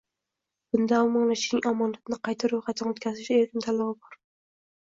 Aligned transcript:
Bunda 0.75 1.01
omonatchining 1.07 1.67
omonatni 1.73 2.19
qayta 2.29 2.51
ro'yxatdan 2.55 2.91
o'tkazishda 2.95 3.41
erkin 3.45 3.69
tanlovi 3.69 3.97
bor 4.03 4.21